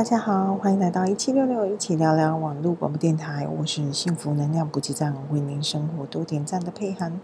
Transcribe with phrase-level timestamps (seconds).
[0.00, 3.46] 大家好，欢迎来到一七六六，一起聊聊网络广播电台。
[3.46, 7.20] 我是幸福能量补给站，为您生活多点赞的佩涵，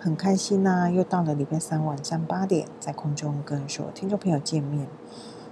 [0.00, 4.88] 很开心呐、又到了礼拜三晚上八点，在空中跟所有听众朋友见面。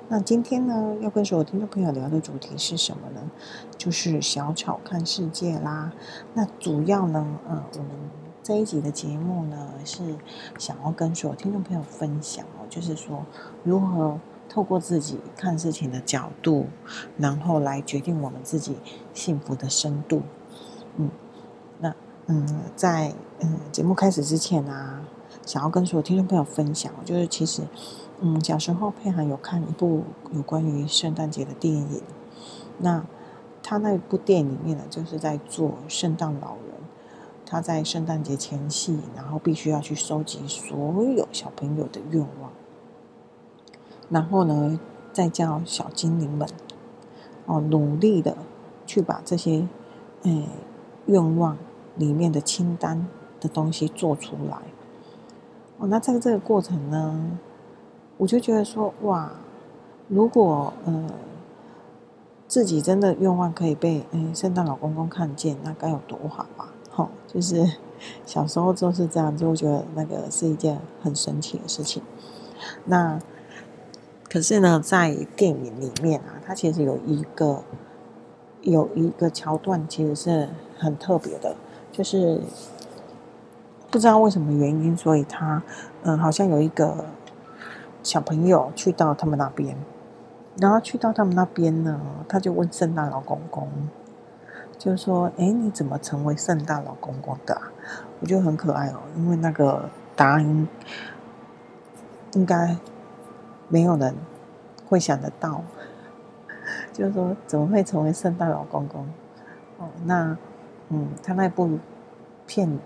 [0.09, 3.31] 那今天呢，要跟所有听众朋友聊的主题是什么呢？
[3.79, 5.93] 就是小草看世界啦。
[6.35, 7.91] 那主要呢，嗯，我们
[8.43, 10.17] 这一集的节目呢，是
[10.59, 13.25] 想要跟所有听众朋友分享哦，就是说
[13.63, 14.19] 如何。
[14.57, 16.69] 透过自己看事情的角度，
[17.19, 18.79] 然后来决定我们自己
[19.13, 20.23] 幸福的深度。
[20.97, 21.11] 嗯，
[21.79, 25.03] 那嗯，在嗯节目开始之前啊，
[25.45, 27.65] 想要跟所有听众朋友分享，就是其实
[28.23, 32.03] 嗯小时候佩涵有看一部有关于圣诞节的电影。
[32.79, 33.05] 那
[33.63, 36.73] 他那部电影里面呢，就是在做圣诞老人，
[37.45, 42.51] 他在圣诞节前夕，然后必须要去收集所有小朋友的愿望。
[44.09, 44.79] 然后呢，
[45.13, 46.49] 再叫小精灵们
[47.47, 48.37] 哦，努力的
[48.87, 49.67] 去把这些
[50.23, 50.49] 诶
[51.07, 51.57] 愿望
[51.97, 53.09] 里面的清单
[53.41, 54.59] 的东西做出来。
[55.79, 57.39] 哦，那在这个过程呢，
[58.17, 59.33] 我就觉得说，哇，
[60.09, 61.11] 如果呃
[62.47, 66.73] 自己真的愿望可以被诶圣诞老公公看见，那该有多好啊！
[66.95, 67.77] 哦，就是
[68.25, 72.03] 小时候就是这样，就觉得那个是一件很神奇的事情。
[72.85, 73.19] 那。
[74.29, 77.63] 可是呢，在电影里面啊，它其实有一个
[78.61, 81.55] 有一个桥段，其实是很特别的，
[81.93, 82.41] 就是
[83.91, 85.63] 不知道为什么原因，所以他
[86.03, 87.07] 嗯，好像有一个
[88.03, 89.77] 小朋友去到他们那边，
[90.61, 93.69] 然后去到他们那边呢，他就问圣诞老公公，
[94.77, 97.71] 就说：“哎，你怎么成为圣诞老公公的啊？”
[98.21, 100.69] 我觉得很可爱哦，因为那个答案
[102.35, 102.77] 应该。
[103.69, 104.15] 没有人
[104.89, 105.63] 会想得到，
[106.93, 109.07] 就是说怎么会成为圣诞老公公？
[109.79, 110.37] 哦，那
[110.89, 111.79] 嗯，他那部
[112.47, 112.79] 片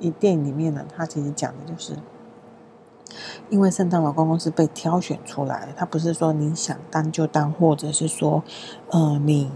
[0.00, 1.94] 一电影里面呢，他其实讲的就是，
[3.48, 8.42] 因为圣诞老公公是被挑选出来的，他不是说你想当就当，或者是说，
[8.90, 9.50] 呃，你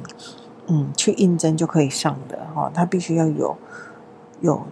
[0.68, 3.56] 嗯去应征就可以上的哈，他必须要有
[4.40, 4.62] 有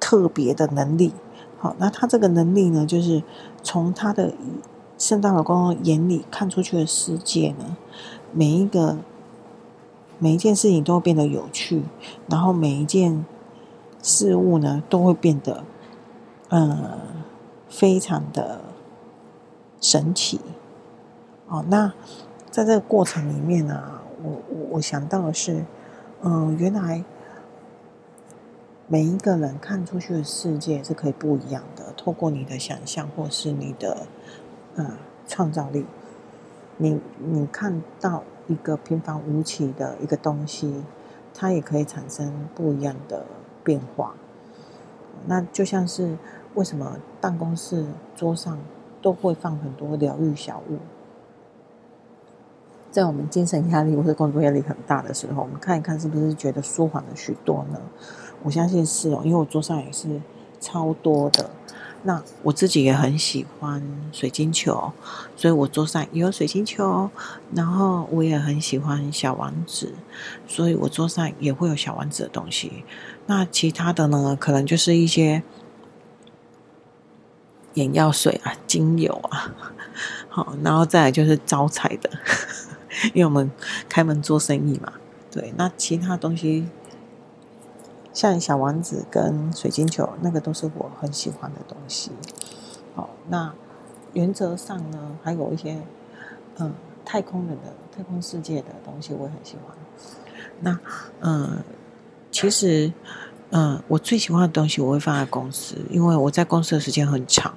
[0.00, 1.14] 特别的能力。
[1.58, 3.22] 好，那他这个能力呢，就是
[3.62, 4.34] 从他的。
[5.00, 7.74] 圣诞老公眼里看出去的世界呢，
[8.34, 8.98] 每一个
[10.18, 11.84] 每一件事情都会变得有趣，
[12.28, 13.24] 然后每一件
[14.02, 15.64] 事物呢都会变得，
[16.50, 16.98] 呃，
[17.66, 18.60] 非常的
[19.80, 20.38] 神奇。
[21.48, 21.94] 哦，那
[22.50, 25.64] 在这个过程里面呢，我我我想到的是，
[26.20, 27.02] 嗯、原来
[28.86, 34.06] 每一个人看出去的世界是可以不一样的，透过你的想象或是你的。
[35.26, 35.86] 创造力，
[36.76, 40.82] 你你看到一个平凡无奇的一个东西，
[41.32, 43.24] 它也可以产生不一样的
[43.62, 44.14] 变化。
[45.26, 46.16] 那就像是
[46.54, 47.84] 为什么办公室
[48.16, 48.58] 桌上
[49.02, 50.78] 都会放很多疗愈小物，
[52.90, 57.80] 在我们精神压力或者工作压力很大的时候，我们看一看是不是觉得舒缓了许多呢？
[58.42, 60.20] 我相信是哦，因为我桌上也是
[60.58, 61.50] 超多的。
[62.02, 64.92] 那我自己也很喜欢水晶球，
[65.36, 67.10] 所以我桌上也有水晶球。
[67.54, 69.92] 然后我也很喜欢小王子，
[70.46, 72.84] 所以我桌上也会有小王子的东西。
[73.26, 75.42] 那其他的呢，可能就是一些
[77.74, 79.54] 眼药水啊、精油啊，
[80.30, 82.10] 好，然后再来就是招财的，
[83.12, 83.50] 因为我们
[83.88, 84.94] 开门做生意嘛。
[85.30, 86.66] 对，那其他东西。
[88.12, 92.10] 像小王子跟水晶球，那个都是我很喜欢的东西。
[92.94, 93.52] 好，那
[94.12, 95.80] 原则上呢，还有一些
[96.58, 96.72] 嗯
[97.04, 99.76] 太空人的太空世界的东西，我也很喜欢。
[100.60, 100.78] 那
[101.20, 101.62] 嗯，
[102.32, 102.92] 其实
[103.50, 107.54] 嗯，我最喜欢的东西我会放在公司，因为我在公司的时间很长，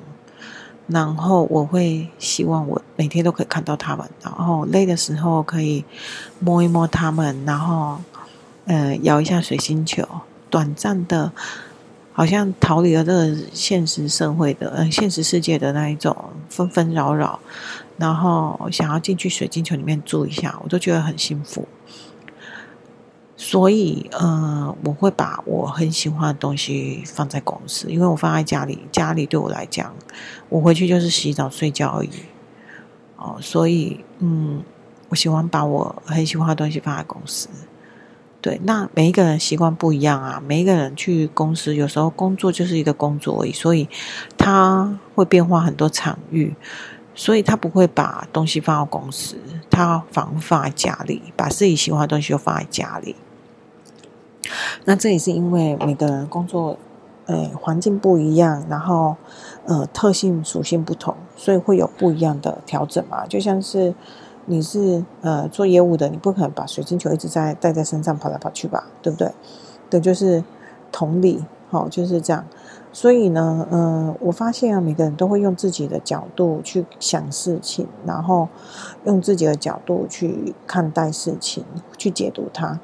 [0.87, 5.83] 然后我会希望我每天都可以看到他们，然后累的时候可以
[6.39, 7.97] 摸一摸他们，然后
[8.65, 10.07] 嗯，摇一下水晶球。
[10.53, 11.31] 短暂的，
[12.11, 16.15] 好像逃离了这个现实社会的，嗯，现实世界的那一种
[16.47, 17.39] 纷纷扰扰，
[17.97, 21.67] 然后想要进去水晶球里面住一下，我都觉得很幸福。
[23.35, 29.91] 所以，呃，我会把我很喜欢的东西放在公司，因为我放在家里，家里对我来讲，
[30.49, 32.11] 我回去就是洗澡睡觉而已。
[33.17, 34.61] 哦，所以，嗯，
[35.09, 37.49] 我喜欢把我很喜欢的东西放在公司。
[38.43, 40.43] 对，那每一个人习惯不一样啊。
[40.45, 43.87] 每一个人去公司，有时候工作就是一个工作而已，所以
[44.37, 46.53] 他会变化很多场域。
[47.15, 49.37] 所以他不会把东西放到公司，
[49.69, 53.15] 他反而放在家里，把自己喜欢的东西又放在家里。
[54.83, 56.77] 那这也是因为每个人工作，
[57.27, 59.15] 呃，环境不一样，然后
[59.67, 63.25] 呃，特性属性不同，所以会有不一样的调整嘛。
[63.27, 63.93] 就像是
[64.45, 69.31] 你是呃做业务的，你不可能把水晶球一直在带在身上跑来跑去吧，对不对？
[69.89, 70.43] 对，就是
[70.91, 72.45] 同理，好，就是这样。
[72.91, 78.47] 所以呢，嗯、我发现啊，每个人都会用自己的角度去想事情，然后
[79.05, 81.65] 用自己的角度去看待事情，
[81.97, 82.79] 去解读它。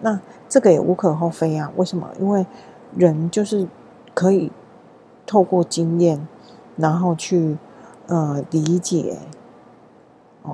[0.00, 1.72] 那这个也无可厚非啊。
[1.76, 2.08] 为什么？
[2.20, 2.46] 因为
[2.96, 3.66] 人就是
[4.14, 4.52] 可以
[5.26, 6.26] 透过经验，
[6.76, 7.58] 然后去
[8.06, 9.18] 呃理解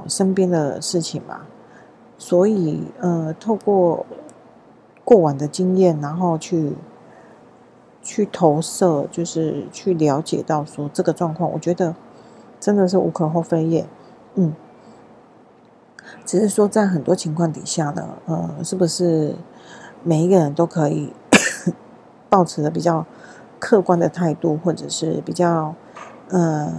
[0.08, 1.42] 身边的事情嘛。
[2.16, 4.06] 所以呃，透过
[5.04, 6.74] 过往的经验，然后去。
[8.06, 11.94] 去投射，就是去了解到说这个状况，我觉得
[12.60, 13.86] 真的是无可厚非耶。
[14.34, 14.54] 嗯，
[16.26, 19.34] 只是说在很多情况底下呢，呃，是不是
[20.02, 21.14] 每一个人都可以
[22.28, 23.06] 保持的比较
[23.58, 25.74] 客观的态度，或者是比较
[26.28, 26.70] 呃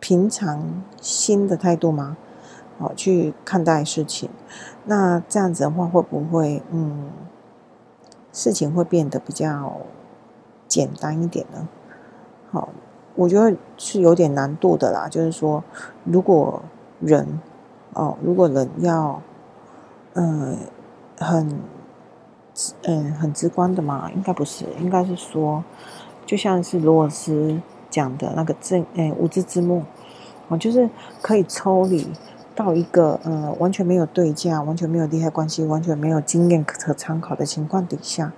[0.00, 2.16] 平常心的态度吗？
[2.78, 4.28] 好，去看待事情，
[4.84, 7.10] 那这样子的话会不会嗯？
[8.32, 9.78] 事情会变得比较
[10.68, 11.66] 简单一点呢？
[12.50, 12.68] 好，
[13.14, 15.08] 我觉得是有点难度的啦。
[15.08, 15.64] 就是说，
[16.04, 16.60] 如果
[17.00, 17.40] 人
[17.94, 19.22] 哦，如果人要
[20.12, 20.58] 嗯
[21.18, 21.58] 很
[22.82, 25.64] 嗯很直观的嘛，应该不是，应该是说，
[26.26, 27.58] 就像是如果是
[27.90, 29.82] 讲的那个正诶无知之幕，
[30.48, 30.88] 哦，就是
[31.20, 32.06] 可以抽离。
[32.58, 38.32] 到一个呃完全没有对价、完全没有利害关系、完全没有经验可参考的情况底下，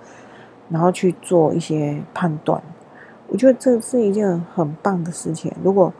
[0.67, 2.61] 然后去做一些判断，
[3.29, 5.49] 我觉得这是一件很棒的事情。
[5.63, 5.93] 如果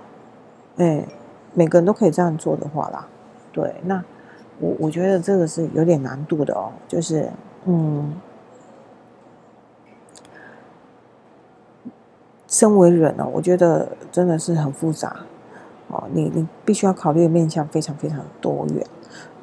[0.76, 1.02] 哎
[1.54, 3.08] 每个人都可以这样做的话啦，
[3.54, 4.04] 对，那
[4.60, 7.30] 我我觉得这个是有点难度的哦，就是
[7.64, 8.14] 嗯，
[12.50, 15.16] 身为人呢，我觉得真的是很复杂。
[15.88, 18.86] 哦，你你必须要考虑面向非常非常多元，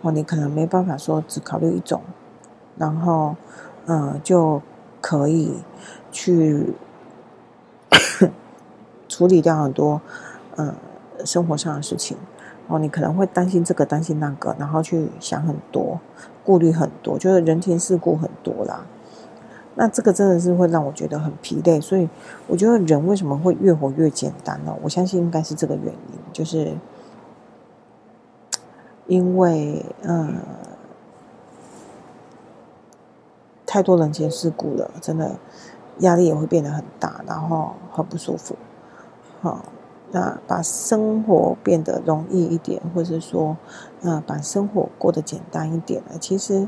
[0.03, 2.03] 哦，你可能没办法说只考虑一种，
[2.77, 3.35] 然后，
[3.87, 4.63] 呃，就
[5.01, 5.57] 可以
[6.13, 6.75] 去
[9.09, 10.01] 处理掉很多，
[10.55, 10.75] 呃，
[11.25, 12.17] 生活上的事情。
[12.69, 16.01] 哦，你可能会担心这个，担心那个，然后去想很多，
[16.45, 18.87] 顾虑很多，就是人情世故很多啦。
[19.79, 22.09] 那这个真的是会让我觉得很疲累，所以
[22.47, 24.75] 我觉得人为什么会越活越简单呢？
[24.83, 26.75] 我相信应该是这个原因，就是
[29.07, 30.37] 因为嗯
[33.67, 35.37] 太多人情世故了，真的
[35.99, 38.57] 压力也会变得很大，然后很不舒服。
[39.43, 39.63] 好，
[40.11, 43.59] 那把生活变得容易一点，或者是说
[44.01, 46.17] 嗯把生活过得简单一点呢？
[46.19, 46.67] 其实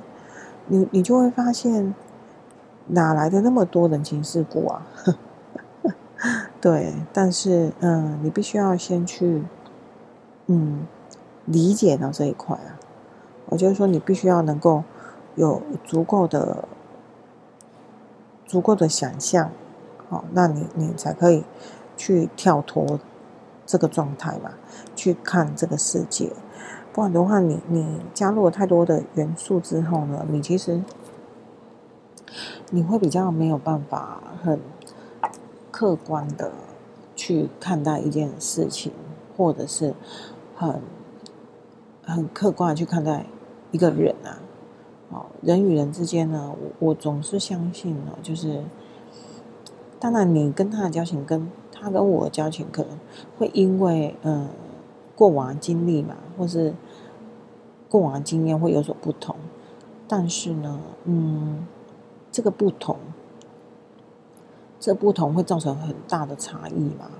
[0.66, 1.94] 你你就会发现。
[2.88, 4.86] 哪来的那么多人情世故啊？
[6.60, 9.44] 对，但是嗯，你必须要先去
[10.46, 10.86] 嗯
[11.44, 12.80] 理解到这一块啊。
[13.50, 14.82] 我就是说，你必须要能够
[15.36, 16.66] 有足够的
[18.44, 19.50] 足够的想象，
[20.08, 21.44] 好，那你你才可以
[21.96, 22.98] 去跳脱
[23.64, 24.50] 这个状态嘛，
[24.96, 26.32] 去看这个世界。
[26.92, 30.82] 不然的话，你你加入了太多的元素之后呢，你其实。
[32.70, 34.60] 你会比较没有办法很
[35.70, 36.52] 客观的
[37.14, 38.92] 去看待一件事情，
[39.36, 39.94] 或者是
[40.54, 40.80] 很
[42.04, 43.26] 很客观的去看待
[43.70, 44.40] 一个人啊。
[45.10, 48.62] 哦，人与人之间呢，我我总是相信呢，就是
[49.98, 52.98] 当然你跟他的交情，跟他跟我的交情，可能
[53.38, 54.48] 会因为嗯
[55.16, 56.74] 过往的经历嘛，或是
[57.88, 59.36] 过往的经验会有所不同，
[60.06, 61.66] 但是呢，嗯。
[62.38, 62.96] 这个不同，
[64.78, 67.10] 这不同会造成很大的差异吗？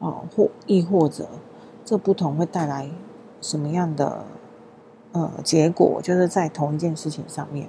[0.00, 1.28] 哦，或亦或者，
[1.84, 2.90] 这不同会带来
[3.40, 4.24] 什么样的
[5.12, 6.00] 呃结果？
[6.02, 7.68] 就是在同一件事情上面，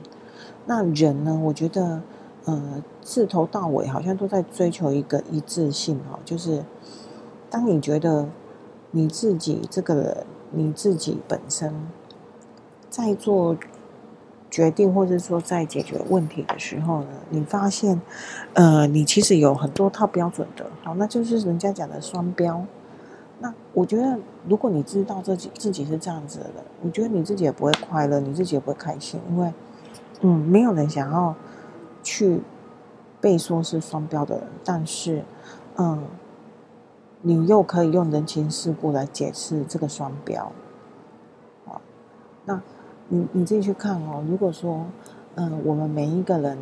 [0.65, 1.39] 那人呢？
[1.43, 2.01] 我觉得，
[2.45, 6.17] 呃，自头到尾好像都在追求一个一致性哦。
[6.25, 6.65] 就是
[7.51, 8.27] 当你觉得
[8.89, 11.71] 你自己这个人，你自己本身
[12.89, 13.55] 在做。
[14.51, 18.00] 决定，或者说在解决问题的时候呢，你发现，
[18.53, 22.63] 呃，你其实有很多套标准的，好，那就是人家讲的双标。
[23.39, 29.51] 那我觉得，如果你知道自己自己是这样子的，我觉得你自己也不会快乐，你自己也不会开心，因为，
[30.20, 31.34] 嗯，没有人想要
[32.03, 32.41] 去
[33.20, 35.24] 被说是双标的人，但是，
[35.77, 36.03] 嗯，
[37.22, 40.51] 你又可以用人情世故来解释这个双标。
[41.65, 41.81] 好，
[42.46, 42.62] 那
[43.13, 44.24] 你你自己去看哦。
[44.30, 44.86] 如果说，
[45.36, 46.58] 嗯、我们每一个人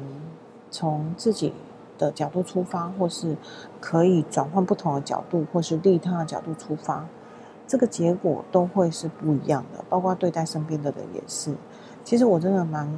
[0.71, 1.53] 从自己
[1.99, 3.37] 的角度出发，或是
[3.79, 7.05] 可以转换不同的角度，或是利他的角度出发，
[7.67, 9.83] 这个结果都会是不一样的。
[9.89, 11.53] 包括对待身边的人也是。
[12.03, 12.89] 其实我真的蛮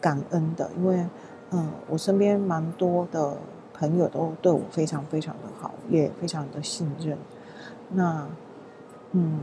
[0.00, 1.06] 感恩的，因为
[1.50, 3.36] 嗯，我身边蛮多的
[3.74, 7.18] 朋友都对我非常非常的好，也非常的信任。
[7.90, 8.26] 那
[9.12, 9.40] 嗯，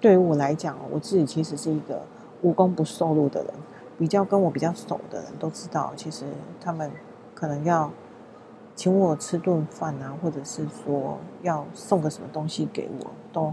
[0.00, 2.02] 对于我来讲，我自己其实是一个
[2.44, 3.52] 无功不受禄的人。
[3.98, 6.24] 比较跟我比较熟的人都知道，其实
[6.60, 6.88] 他们
[7.34, 7.90] 可能要
[8.76, 13.52] 请我吃顿饭啊，或者是说要送个什么东西给我，都。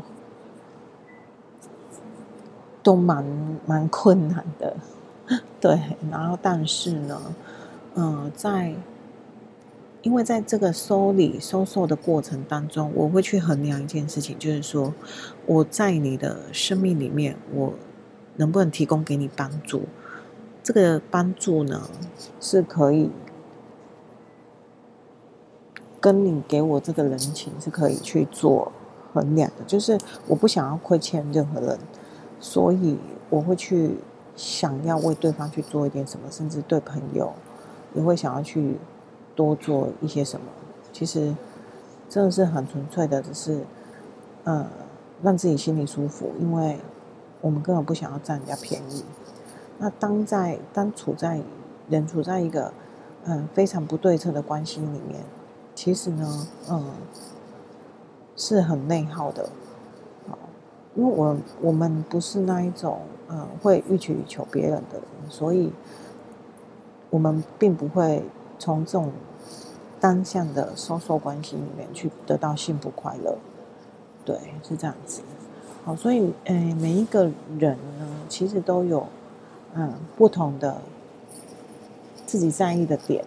[2.84, 3.24] 都蛮
[3.68, 4.76] 蛮困难的，
[5.62, 5.80] 对。
[6.10, 7.22] 然后，但是呢，
[7.94, 8.74] 嗯、在
[10.02, 14.92] 因为在这个收礼收受的过程当中，我会去衡量一件事情，就是说
[15.46, 17.72] 我在你的生命里面，我
[18.38, 19.84] 能不能提供给你帮助？
[20.64, 21.90] 这个帮助呢，
[22.40, 23.10] 是可以
[26.00, 28.72] 跟你给我这个人情是可以去做
[29.14, 29.98] 衡量的，就是
[30.28, 31.78] 我不想要亏欠任何人。
[32.40, 32.98] 所以
[33.30, 33.98] 我会去
[34.36, 37.32] 想要为对方去做一点什么，甚至对朋友
[37.94, 38.78] 也会想要去
[39.36, 40.48] 多做一些什么。
[40.92, 41.36] 其实
[42.10, 43.64] 真的是很纯粹的，只是
[44.44, 44.68] 呃
[45.22, 46.80] 让自己心里舒服，因为
[47.42, 49.04] 我们根本不想要占人家便宜。
[49.78, 51.42] 那当在当处在
[51.90, 52.72] 人处在一个
[53.24, 55.24] 嗯、非常不对称的关系里面，
[55.76, 56.92] 其实呢，嗯
[58.36, 59.50] 是很内耗的。
[60.96, 65.72] 因为我我们不是那一种嗯会欲取予求别人的人，所以
[67.12, 68.26] 我们并不会
[68.58, 69.12] 从这种
[70.00, 73.38] 单向的收受关系里面去得到幸福快乐。
[74.26, 75.22] 对，是这样子。
[75.84, 77.24] 好，所以诶，每一个
[77.58, 79.08] 人呢，其实都有
[79.74, 80.82] 嗯不同的
[82.26, 83.26] 自己在意的点。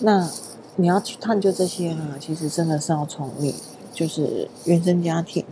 [0.00, 0.28] 那
[0.76, 3.54] 你要去探究这些呢，其实真的是要从你。
[3.96, 5.42] 就是原生家庭，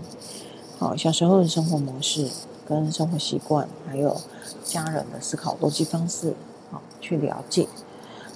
[0.78, 2.28] 好，小时候的生活模式
[2.68, 4.14] 跟生活习惯，还有
[4.62, 6.34] 家人的思考逻辑方式，
[6.70, 7.66] 好，去了解。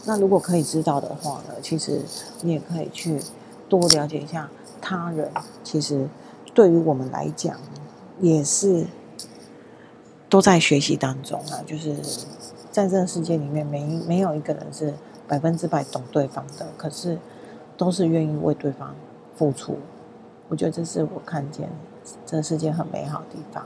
[0.07, 2.01] 那如果可以知道的话呢，其实
[2.41, 3.21] 你也可以去
[3.69, 4.49] 多了解一下
[4.81, 5.31] 他人。
[5.63, 6.09] 其实
[6.59, 7.57] 对于我们来讲，
[8.19, 8.85] 也是
[10.29, 11.63] 都在学习当中啊。
[11.65, 11.95] 就是
[12.73, 14.93] 在这个世界里面，没没有一个人是
[15.29, 17.17] 百分之百懂对方的，可是
[17.77, 18.93] 都是愿意为对方
[19.37, 19.79] 付出。
[20.49, 21.69] 我觉得这是我看见
[22.27, 23.65] 这个世界很美好的地方。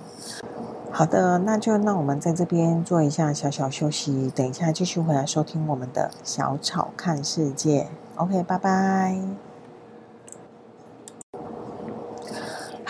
[0.90, 7.88] 好的，那就让我们在这边做一下小小休息，等一下继续回来收听我们的小草看世界。
[8.16, 9.51] OK，拜拜。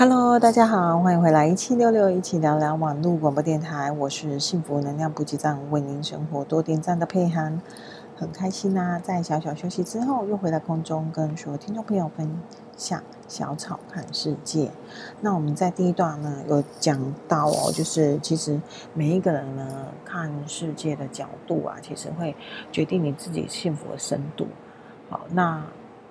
[0.05, 7.63] Hello，大家好，欢迎回来一七六六一起聊聊网络广播电台，我是幸福能量补给站，为您生活多点赞的佩涵。
[8.17, 12.29] 很开心呐、在小小休息之后，又回到空中，跟所有听众朋友分
[12.77, 14.73] 享小草看世界。
[15.21, 18.61] 那我们在第一段呢，有讲到哦，就是其实
[18.95, 22.35] 每一个人呢，看世界的角度啊，其实会
[22.73, 24.49] 决定你自己幸福的深度。
[25.09, 25.63] 好，那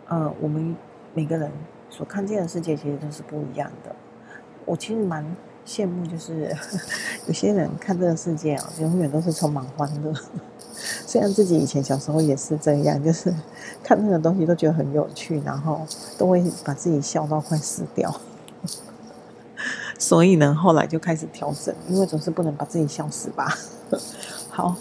[0.07, 0.77] 呃，我们
[1.13, 1.51] 每个人
[1.91, 3.93] 所看见的世界，其实都是不一样的。
[4.65, 5.23] 我其实蛮
[5.67, 6.55] 羡慕，就是
[7.27, 10.13] 有些人看这个世界啊，永远都是充满欢乐。
[11.05, 13.31] 虽然自己以前小时候也是这样，就是
[13.83, 15.85] 看那个东西都觉得很有趣，然后
[16.17, 18.21] 都会把自己笑到快死掉。
[19.99, 23.55] 所以呢，后来就开始调整，因为总是不能把自己笑死吧。
[24.49, 24.75] 好，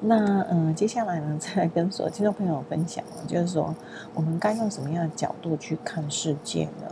[0.00, 3.74] 那嗯，接下来呢，再来跟所有听众朋友分享，就是说
[4.14, 6.86] 我们该用什么样的角度去看世界呢？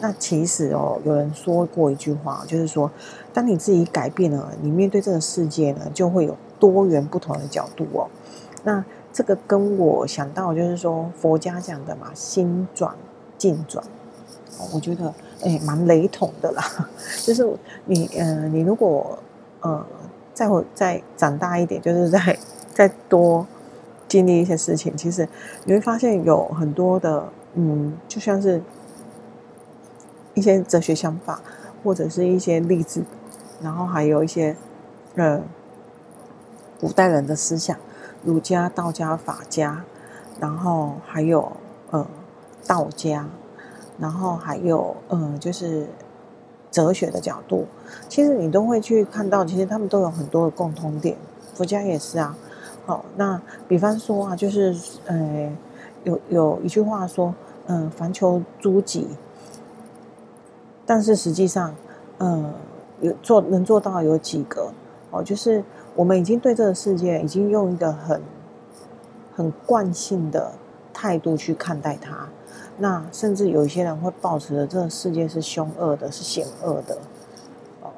[0.00, 2.88] 那其实哦，有人说过一句话，就是说，
[3.32, 8.06] 当你自己改变了，你面对这个世界呢，就会有多元不同的角度哦。
[8.62, 12.94] 那这个跟我想到就是说，佛家讲的嘛，心转
[13.36, 13.82] 境转，
[14.72, 16.62] 我觉得诶蛮雷同的啦。
[17.24, 17.44] 就是
[17.84, 19.18] 你呃，你如果
[19.62, 19.84] 呃
[20.38, 22.38] 再会再长大一点，就是再
[22.72, 23.44] 再多
[24.06, 25.28] 经历一些事情，其实
[25.64, 28.62] 你会发现有很多的嗯，就像是。
[30.34, 31.40] 一些哲学想法，
[31.82, 33.02] 或者是一些励志，
[33.60, 34.54] 然后还有一些
[35.16, 35.42] 呃
[36.78, 37.76] 古代人的思想，
[38.22, 39.82] 儒家、道家、法家，
[40.38, 41.50] 然后还有
[41.90, 42.06] 呃
[42.68, 43.26] 道家，
[43.98, 45.88] 然后还有呃就是
[46.70, 47.66] 哲学的角度，
[48.08, 51.16] 其实你都会去看到，其实他们都有很多的共通点。
[51.54, 52.36] 佛家也是啊。
[52.86, 54.74] 好，那比方说啊，就是
[55.06, 55.52] 呃
[56.04, 57.34] 有有一句话说。
[57.70, 59.06] 嗯，凡求诸己。
[60.86, 61.74] 但是实际上，
[62.16, 62.54] 嗯，
[63.02, 64.72] 有做能做到有几个
[65.10, 65.22] 哦？
[65.22, 65.62] 就是
[65.94, 68.22] 我们已经对这个世界已经用一个很
[69.36, 70.52] 很惯性的
[70.94, 72.26] 态度去看待它。
[72.78, 76.96] 那甚至有一些人会抱持着这个世界是凶恶的，是险恶的。
[77.82, 77.90] 哦，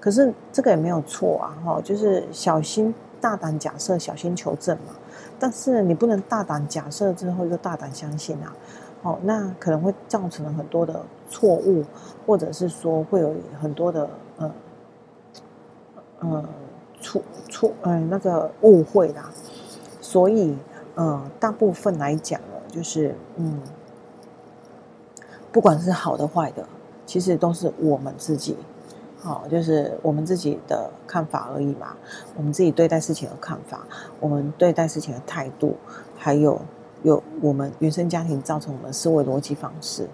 [0.00, 4.94] 可是这个也没有错啊，哈，就是小心大胆假设，小心求证嘛。
[5.38, 8.54] 但是你不能大胆假设之后又大胆相信啊。
[9.02, 11.84] 哦，那可能会造成了很多的错误，
[12.24, 14.52] 或者是说会有很多的呃
[16.20, 16.44] 呃
[17.00, 19.28] 错错呃那个误会啦。
[20.00, 20.56] 所以
[20.94, 23.58] 呃大部分来讲呢，就是嗯，
[25.52, 26.66] 不管是好的坏的，
[27.06, 28.56] 其实都是我们自己，
[29.20, 31.94] 好，就是我们自己的看法而已嘛。
[32.36, 33.86] 我们自己对待事情的看法，
[34.18, 35.76] 我们对待事情的态度，
[36.16, 36.60] 还有。
[37.04, 40.08] 有我们原生家庭造成我们思维逻辑方式，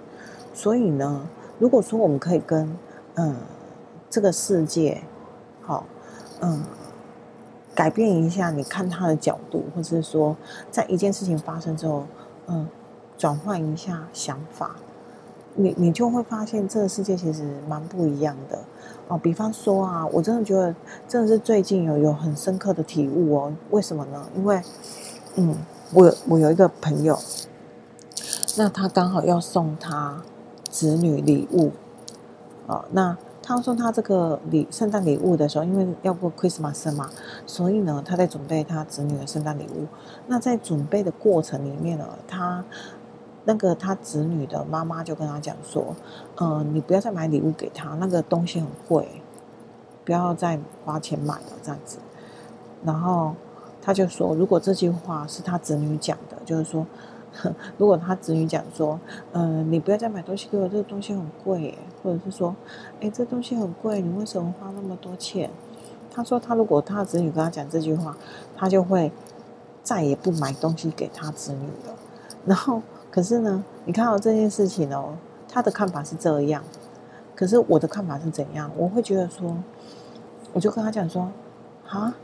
[0.54, 1.20] 所以呢，
[1.58, 2.74] 如果说我们可以跟
[3.16, 3.36] 嗯
[4.08, 5.02] 这个世界，
[5.60, 5.84] 好
[6.40, 6.64] 嗯
[7.74, 10.34] 改变一下你看他的角度，或者是说
[10.70, 12.06] 在一件事情发生之后，
[12.46, 12.66] 嗯
[13.18, 14.76] 转换一下想法，
[15.58, 18.58] 你你就会发现这个世界其实蛮不一样的
[19.08, 19.18] 哦。
[19.18, 20.74] 比方说啊，我真的觉得
[21.06, 23.52] 真的是最近有有很深刻的体悟哦。
[23.70, 24.26] 为什么呢？
[24.34, 24.62] 因为
[25.36, 25.54] 嗯。
[25.90, 27.18] 我我有一个朋友，
[28.58, 30.22] 那他刚好要送他
[30.68, 31.70] 子女礼物，
[32.66, 37.08] 哦，那他送他这个礼圣诞礼物的时候，因为要过 Christmas 嘛，
[37.46, 39.86] 所以呢，他在准备他子女的圣诞礼物。
[40.26, 42.62] 那在准备的过程里面呢，他
[43.48, 45.96] 那个他子女的妈妈就跟他讲说，
[46.36, 49.22] 嗯、你不要再买礼物给他，那个东西很贵，
[50.04, 51.96] 不要再花钱买了这样子，
[52.84, 53.34] 然后。
[53.80, 56.86] 他就说，如果这句话是他子女讲的，就是说，
[57.78, 59.00] 如果他子女讲说，
[59.32, 62.54] 嗯、你不要再买东西给我，这个东西很贵，或者是说，
[63.00, 65.48] 哎，这东西很贵，你为什么花那么多钱？
[66.10, 68.14] 他说，他如果他的子女跟他讲这句话，
[68.54, 69.10] 他就会
[69.82, 71.94] 再也不买东西给他子女了。
[72.44, 72.82] 然后，
[73.18, 75.16] 可是呢，你看到这件事情哦，
[75.48, 76.62] 他的看法是这样，
[77.34, 78.70] 可是我的看法是怎样？
[78.76, 79.56] 我会觉得说，
[80.52, 81.28] 我就跟他讲说，
[81.88, 82.14] 啊。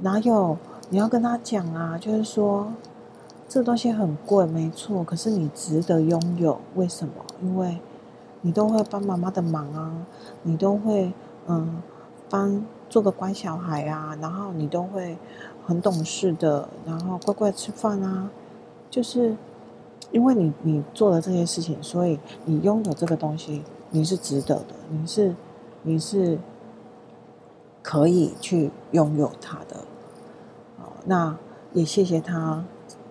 [0.00, 0.58] 哪有？
[0.90, 2.70] 你要跟他讲啊，就是说，
[3.48, 6.60] 这东西很贵，没错，可是你值得拥有。
[6.74, 7.14] 为什么？
[7.40, 7.78] 因为
[8.42, 9.90] 你都会帮妈妈的忙啊，
[10.42, 11.14] 你都会
[11.46, 11.82] 嗯
[12.28, 15.16] 帮做个乖小孩啊，然后你都会
[15.64, 18.28] 很懂事的，然后乖乖吃饭啊。
[18.90, 19.34] 就是
[20.14, 25.34] 因为你你做了这些事情，所以你拥有这个东西，你是值得的，你是
[25.82, 26.38] 你是。
[27.86, 29.84] 可以去拥有它的，
[31.04, 31.36] 那
[31.74, 32.64] 也谢谢他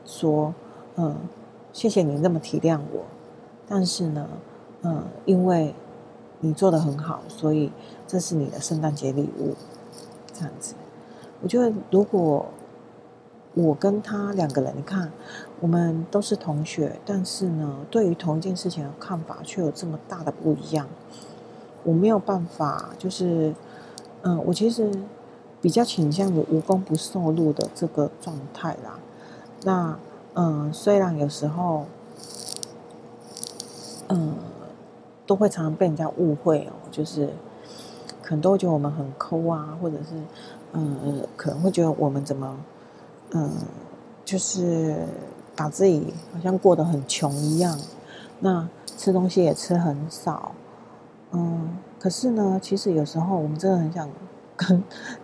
[0.03, 0.51] 说，
[0.95, 1.15] 嗯，
[1.71, 3.03] 谢谢你那么体谅我，
[3.67, 4.27] 但是呢，
[4.81, 5.75] 嗯，因为
[6.39, 7.71] 你做得很好，所以
[8.07, 9.53] 这是你的圣诞节礼物，
[10.33, 10.73] 这样子。
[11.43, 12.43] 我觉得如果
[13.53, 15.11] 我跟他两个人，你看，
[15.59, 20.87] 我们都是同学，但是呢，对于同一件事情的看法却有这么大的不一样，
[21.83, 23.53] 我没有办法，就是。
[24.25, 24.89] 嗯，我其实
[25.59, 28.97] 比较倾向于无功不受禄的这个状态啦。
[29.63, 29.99] 那
[30.33, 31.85] 嗯，虽然有时候
[34.07, 34.33] 嗯
[35.27, 37.33] 都会常常被人家误会哦，就是
[38.21, 40.15] 可能都会觉得我们很抠啊，或者是
[40.71, 42.57] 嗯可能会觉得我们怎么
[43.33, 43.51] 嗯
[44.23, 45.05] 就是
[45.55, 47.77] 把自己好像过得很穷一样，
[48.39, 50.53] 那吃东西也吃很少，
[51.31, 51.77] 嗯。
[51.99, 54.09] 可是呢，其实有时候我们真的很想
[54.57, 54.83] 跟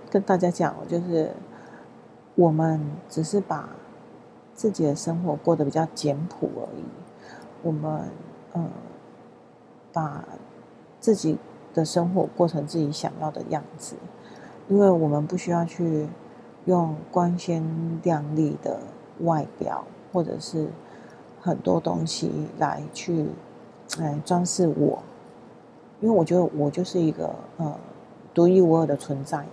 [0.10, 1.30] 跟大家讲，就是
[2.36, 3.68] 我们只是把
[4.54, 6.84] 自己的生活过得比较简朴而已。
[7.62, 8.04] 我们
[8.54, 8.70] 嗯，
[9.92, 10.24] 把
[11.02, 11.38] 自己
[11.74, 13.98] 的生活过成自己想要的样子，
[14.70, 16.08] 因为我们不需要去
[16.70, 17.64] 用光鲜
[18.04, 18.80] 亮丽的
[19.22, 20.68] 外表，或者是
[21.42, 23.26] 很多东西来去
[23.98, 25.00] 来装饰我。
[26.00, 27.76] 因为我觉得我就是一个呃
[28.36, 29.44] 独一无二的存在，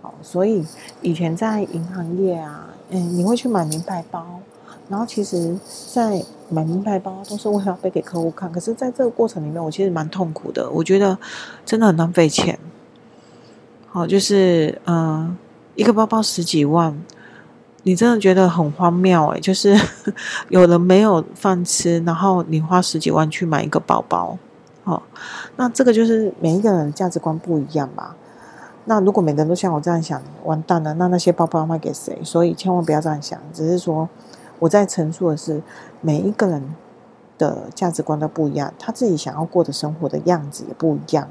[0.00, 0.64] 好，所以
[1.02, 4.24] 以前在银行业啊，嗯，你会去买名牌包，
[4.88, 5.58] 然后其实，
[5.92, 11.18] 在买名牌包都是为了要背给客户看，可是在这个过程里面，我其实蛮痛苦的，我觉得
[11.66, 12.58] 真的很浪费钱。
[13.88, 15.36] 好，就是嗯、
[15.74, 16.96] 一个包包十几万，
[17.82, 19.78] 你真的觉得很荒谬哎，就是
[20.48, 24.38] 有人没有饭吃，然后你花十几万去买一个包包。
[24.84, 25.02] 哦，
[25.56, 28.14] 那这个就是每一个人的价值观不一样吧。
[28.84, 32.18] 那如果每个人都像我这样想，完蛋了，那那些包包要卖给谁？
[32.22, 33.40] 所以千万不要这样想。
[33.52, 34.06] 只是说，
[34.58, 35.62] 我在陈述的是
[36.02, 36.74] 每一个人
[37.38, 41.26] 的价值观都不一样，他自己想要过的生活的样子也不一样。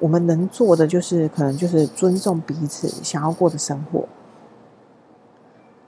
[0.00, 4.06] 我们能做的就是，可能就是尊重彼此想要过的生活。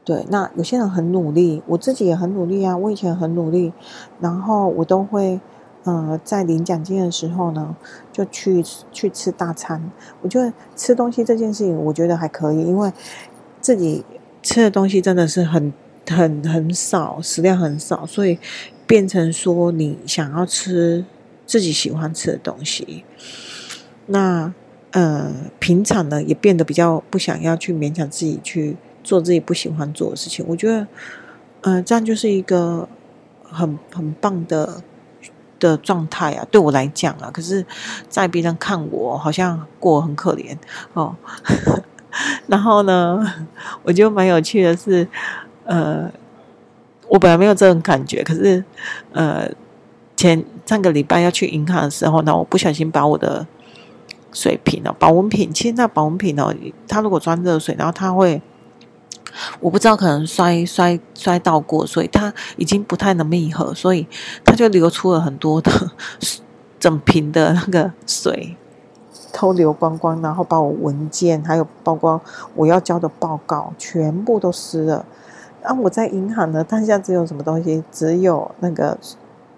[0.04, 2.74] 对，那有些人很努力，我自己也很努力啊。
[2.74, 3.72] 我以前很努力，
[4.20, 5.38] 然后我都会，
[5.84, 7.76] 呃，在领奖金的时候呢，
[8.10, 9.90] 就去去吃大餐。
[10.22, 12.90] 我觉得吃东西这件事情，我觉得还可以，因为
[13.60, 14.02] 自己
[14.42, 15.70] 吃的东西真的是很
[16.08, 18.38] 很很少，食量很少，所以
[18.86, 21.04] 变成说你想要吃
[21.44, 23.04] 自己喜欢吃的东西。
[24.10, 24.52] 那
[24.92, 30.42] 呃，平常呢也变得比较不想要去勉强自己去做自己不喜欢做的事情。
[30.48, 30.86] 我觉得，
[31.60, 32.88] 呃，这样就是一个
[33.42, 34.82] 很很棒的
[35.60, 37.30] 的状态啊，对我来讲啊。
[37.30, 37.66] 可是，
[38.08, 40.56] 在别人看我好像过很可怜
[40.94, 41.14] 哦。
[42.48, 43.22] 然后呢，
[43.82, 45.06] 我就蛮有趣的是，
[45.64, 46.10] 呃，
[47.08, 48.64] 我本来没有这种感觉，可是
[49.12, 49.46] 呃，
[50.16, 53.46] 前上个礼拜要去银行的时候呢，我不小心把我的。
[54.38, 55.52] 水瓶哦，保温瓶。
[55.52, 56.54] 其实那保温瓶哦，
[56.86, 58.40] 它如果装热水，然后它会，
[59.58, 64.06] 我不知道可能摔摔摔到过，所以它已经不太能密合，所以
[64.44, 65.72] 它就流出了很多的
[66.78, 68.56] 整瓶的那个水，
[69.32, 72.20] 都流光光，然后把我文件还有包括
[72.54, 75.04] 我要交的报告全部都湿了。
[75.64, 77.82] 啊，我在银行呢，当下只有什么东西？
[77.90, 78.96] 只有那个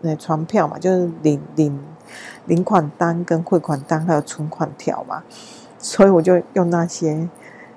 [0.01, 1.79] 那传票嘛，就是领领。
[2.51, 5.23] 领款单跟汇款单还有存款条嘛，
[5.79, 7.13] 所以我就用那些，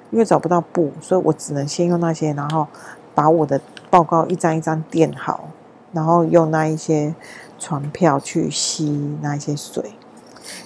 [0.09, 2.67] 因为找不到布，所以我只能先用那些，然后
[3.13, 5.49] 把我的报告一张一张垫好，
[5.91, 7.13] 然后用那一些
[7.59, 9.93] 传票去吸那一些水，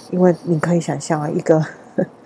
[0.09, 1.65] 因为你可以想象啊，一个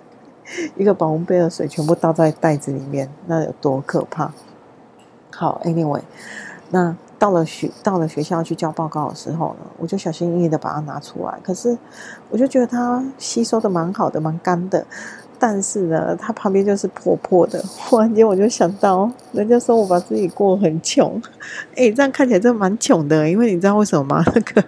[0.78, 4.30] 一个保温杯的水全部倒在袋子里面，那有多可怕。
[5.34, 6.02] 好，Anyway，
[6.70, 6.96] 那。
[7.22, 11.38] 到了学到了学校去交报告的时候呢，我就小心翼翼的把它拿出来。
[11.40, 11.78] 可是，
[12.30, 14.84] 我就觉得它吸收的蛮好的，蛮干的。
[15.38, 17.62] 但是呢，它旁边就是破破的。
[17.78, 21.22] 忽然间，我就想到，人家说我把自己过很穷，
[21.76, 23.30] 哎、这样看起来真的蛮穷的。
[23.30, 24.24] 因为你知道为什么吗？
[24.34, 24.64] 那个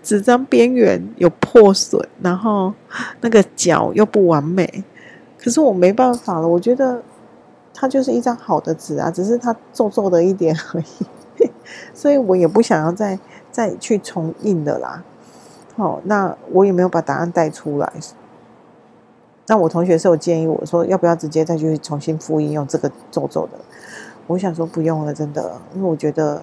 [0.00, 2.72] 纸张边缘有破损，然后
[3.20, 4.84] 那个角又不完美。
[5.42, 7.02] 可是我没办法了，我觉得
[7.74, 11.06] 它就是一张好的纸啊，只是它皱皱的一点而已。
[11.92, 13.18] 所以我也不想要再
[13.50, 15.02] 再去重印的啦。
[15.76, 17.92] 好，那我也没有把答案带出来。
[19.48, 23.58] 那我同学是有建议我说，要不要直接再去重新复印用这个皱皱的？
[24.28, 26.42] 我想说不用了，真的，因为我觉得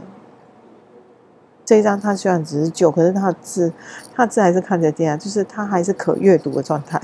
[1.64, 3.72] 这一张它虽然只是旧，可是它的字，
[4.14, 7.02] 它的字还是看得见啊，就是它还是可阅读的状态，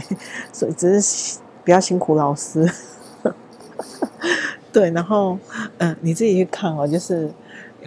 [0.51, 2.69] 所以只是比较辛苦老师。
[4.73, 5.39] 对，然后
[5.77, 7.32] 嗯、你自己去看哦，就是。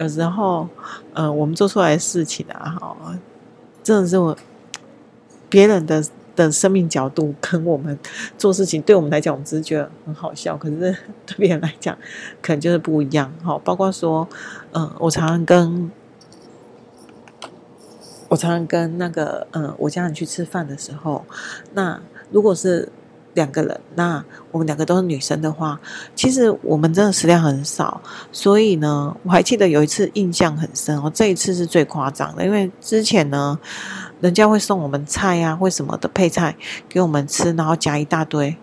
[0.01, 0.67] 有时候，
[1.13, 2.97] 呃，我们做出来的事情啊，哈，
[3.83, 4.35] 真的是我
[5.47, 6.03] 别人的
[6.35, 7.95] 的生命角度跟我们
[8.35, 10.75] 做事情，对我们来讲，我们只是觉得很好笑，可是
[11.27, 11.95] 对别人来讲，
[12.41, 13.61] 可能就是不一样，哈。
[13.63, 14.27] 包括说，
[14.71, 15.91] 嗯、我常常跟，
[18.29, 21.23] 我常常跟那个，嗯、我家人去吃饭的时候，
[21.75, 22.91] 那如果是。
[23.33, 25.79] 两个人，那我们两个都是女生的话，
[26.13, 33.57] 其实我们真的食量很少，所以呢，我还记得有一次印象很深哦，这一次是最夸张的，因为之前呢，
[34.19, 36.55] 人家会送我们菜、啊，或什么的配菜
[36.89, 38.57] 给我们吃，然后夹一大堆，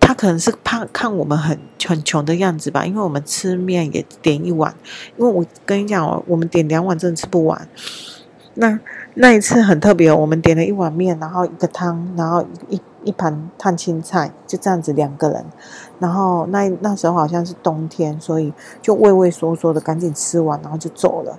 [0.00, 4.74] 他可能是怕看我们很很穷的样子吧，因为我们吃面也点一碗，
[5.18, 7.68] 因为我跟你讲哦，我们点两碗真的吃不完，
[8.54, 8.80] 那
[9.14, 12.80] 那一次很特别，我们点了一碗面，然后一个汤，然后一。
[13.04, 15.44] 一盘烫青菜，就这样子两个人，
[15.98, 21.38] 然后那那时候好像是冬天，所以就畏畏缩缩的赶紧吃完，然后就走了。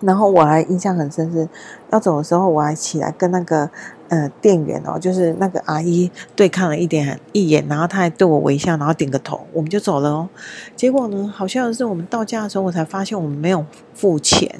[0.00, 1.48] 然后我还印象很深是，
[1.90, 3.70] 要走的时候我还起来跟那个
[4.08, 10.28] 呃店员哦，就是那个阿姨对看了一点一眼，然后他还对我微笑，然后点个头，我们就走了哦。
[10.76, 14.50] 结果呢，好像是我们到家的时候，我才发现我们没有付钱。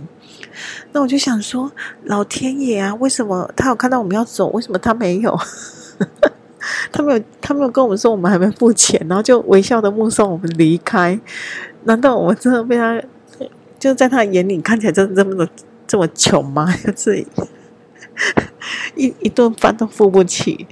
[0.93, 1.71] 那我就想说，
[2.05, 4.49] 老天爷啊，为什么他有看到我们要走？
[4.49, 5.39] 为什么他没有？
[6.91, 11.19] 他没有，他没有跟我们说我们还没付钱，然后就微笑的目送我们离开。
[11.85, 12.99] 难道我们真的被他，
[13.79, 15.49] 就在他眼里看起来真的这么的
[15.87, 16.75] 这么穷吗？
[16.83, 17.27] 就自己
[18.95, 20.67] 一一顿饭都付不起，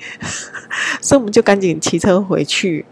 [1.01, 2.87] 所以我们就赶紧骑车回去。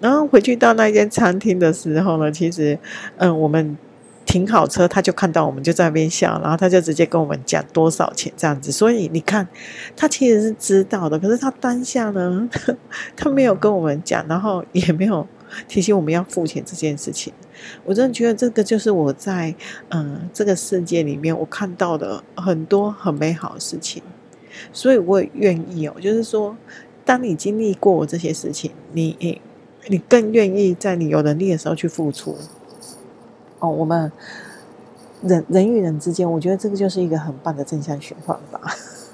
[0.00, 2.78] 然后回去到那间餐厅的时候呢，其实，
[3.18, 3.78] 嗯，我们。
[4.30, 8.70] 停好车，他就看到我们就在那边笑，然后他就直接跟我们讲多少钱这样子。
[8.70, 9.48] 所以你看，
[9.96, 12.48] 他其实是知道的，可是他当下呢，
[13.16, 15.26] 他没有跟我们讲，然后也没有
[15.66, 17.32] 提醒我们要付钱这件事情。
[17.84, 19.52] 我真的觉得这个就是我在
[19.88, 24.00] 嗯这个世界里面我看到的很多很美好的事情，
[24.72, 25.96] 所以我也愿意哦。
[26.00, 26.56] 就是说，
[27.04, 29.40] 当你经历过这些事情，你
[29.88, 32.38] 你更愿意在你有能力的时候去付出。
[33.60, 34.10] 哦，我们
[35.22, 38.60] 人人与人之间，我觉得这个就是一个很棒的正向循环吧。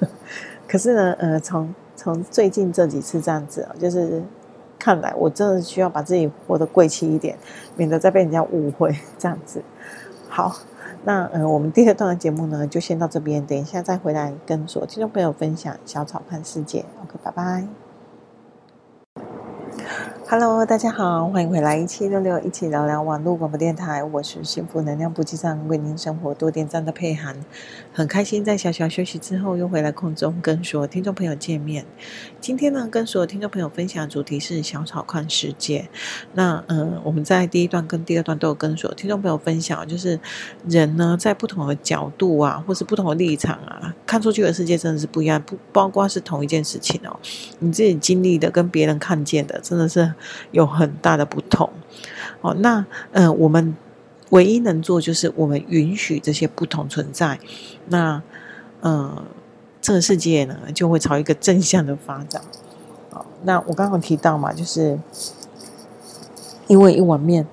[0.66, 4.22] 可是呢，呃，从从最近这几次这样子啊，就是。
[4.78, 7.36] 看来我真的需要把自己活得贵气一点，
[7.76, 9.60] 免得再被人家误会这样子。
[10.28, 10.54] 好，
[11.02, 16.84] 那呃，我们第二段的节目呢，就先到这边，等一下再回来跟所有听众朋友分享小草看世界。
[17.02, 17.85] OK，拜拜。
[20.28, 27.36] Hello，大家好，欢迎回来一七六六一起聊聊网络广播电台，我是幸福能量补给站，为您生活多点赞的佩涵，
[27.92, 31.86] 很开心在小小休息之后又回来空中跟所有听众朋友见面。
[32.40, 35.88] 今天呢，跟所有听众朋友分享的主题是小草看世界。
[36.32, 40.18] 那嗯，我们在第一段跟第二段都有跟所有听众朋友分享，就是
[40.68, 47.16] 人呢在不同的角度啊，或是不同的立场啊，看出去的世界真的是不一样，不包括是同一件事情哦，
[47.60, 50.12] 你自己经历的跟别人看见的真的是。
[50.50, 51.70] 有很大的不同，
[52.40, 53.76] 哦，那呃，我们
[54.30, 57.38] 唯一能做就是我们允许这些不同存在，
[57.88, 58.22] 那
[58.80, 59.24] 呃，
[59.80, 62.42] 这个世界呢就会朝一个正向的发展。
[63.10, 64.98] 哦，那我刚刚提到嘛，就是
[66.66, 67.46] 因为一碗面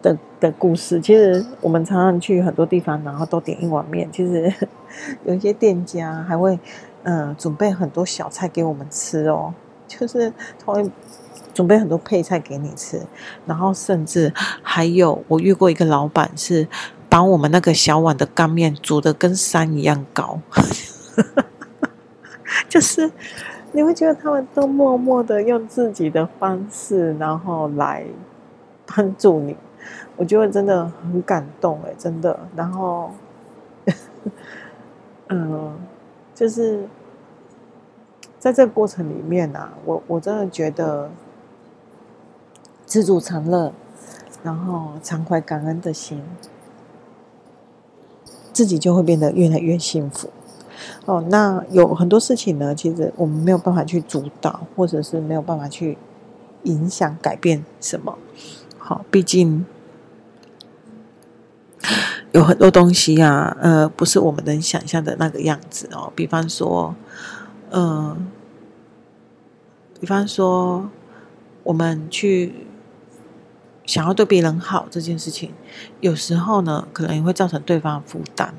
[0.00, 4.52] 的的故事，其实我们常常去很多地方，然后都点一碗面，其实
[5.24, 6.58] 有一些店家还会
[7.02, 9.52] 呃准备很多小菜给我们吃哦，
[9.86, 10.32] 就是
[10.64, 10.90] 他会。
[11.52, 13.00] 准备很多配菜给你吃，
[13.46, 14.32] 然后甚至
[14.62, 16.66] 还有我遇过一个老板是
[17.08, 20.40] 把我们那个小碗的干面煮的跟山一样高，
[22.68, 23.10] 就是
[23.72, 28.04] 你会觉得他们都默默的用自己的方式，然后来
[28.86, 29.56] 帮助你，
[30.16, 32.38] 我觉得真的很感动哎，真的。
[32.54, 33.10] 然后，
[35.28, 35.76] 嗯，
[36.34, 36.86] 就是
[38.38, 41.10] 在这个过程里面啊，我我真的觉得。
[42.90, 43.72] 知足常乐，
[44.42, 46.24] 然后常怀感恩的心，
[48.52, 50.28] 自己就会变得越来越幸福。
[51.04, 55.96] 哦，那有很多事情呢，其实我们没有办法去主导，或者是没有办法去
[56.64, 58.18] 影响、改变什么。
[58.76, 59.64] 好，毕竟
[62.32, 66.12] 有很多东西呀，呃，不是我们能想象的那个样子哦。
[66.16, 66.96] 比方说，
[67.70, 68.16] 嗯、呃，
[70.00, 70.90] 比方说，
[71.62, 72.66] 我们去。
[73.90, 75.52] 想要对别人好这件事情，
[75.98, 78.54] 有时候呢，可能也会造成对方的负担。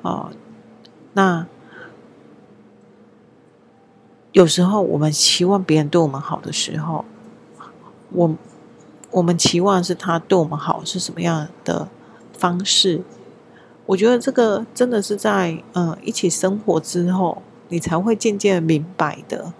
[0.00, 0.30] 哦，
[1.12, 1.46] 那
[4.32, 7.04] 有时候我们期望别人对我们好的时候，
[8.12, 8.34] 我
[9.10, 11.88] 我们期望是他对我们好是什么样的
[12.32, 13.02] 方式？
[13.84, 19.52] 我觉得这个真的是在呃一起生活之后，你才会渐渐明白的。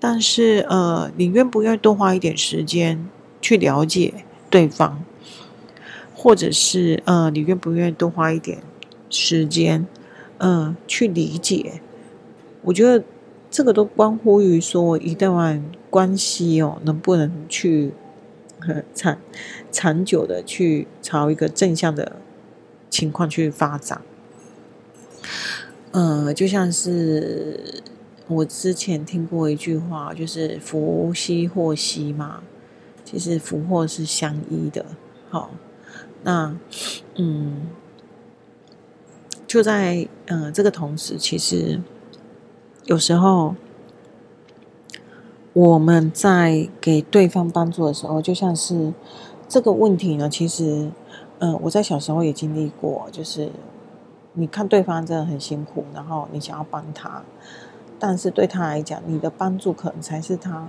[0.00, 3.08] 但是，呃，你愿不愿意多花一点时间
[3.40, 4.14] 去了解
[4.48, 5.02] 对方，
[6.14, 8.58] 或者是，呃，你愿不愿意多花一点
[9.10, 9.88] 时间，
[10.38, 11.80] 嗯、呃，去理解？
[12.62, 13.04] 我觉得
[13.50, 17.92] 这个都关乎于说一段关系哦，能不能去
[18.94, 19.18] 长
[19.72, 22.20] 长久的去朝一个正向的
[22.88, 24.00] 情况去发展。
[25.90, 27.82] 呃，就像是。
[28.28, 32.42] 我之前听过一句话，就是福兮祸兮嘛，
[33.02, 34.84] 其实福祸是相依的。
[35.30, 35.50] 好，
[36.22, 36.54] 那
[37.16, 37.68] 嗯，
[39.46, 41.80] 就在嗯、呃、这个同时，其实
[42.84, 43.54] 有时候
[45.54, 48.92] 我们在给对方帮助的时候，就像是
[49.48, 50.90] 这个问题呢，其实
[51.38, 53.50] 嗯、我在小时候也经历过，就是
[54.34, 57.22] 你看对方真的很辛苦，然后你想要帮他。
[57.98, 60.68] 但是对他来讲，你的帮助可能才是他，